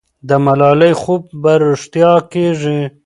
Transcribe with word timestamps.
د 0.27 0.29
ملالۍ 0.45 0.93
خوب 1.01 1.21
به 1.41 1.51
رښتیا 1.67 2.11
کېږي. 2.33 2.79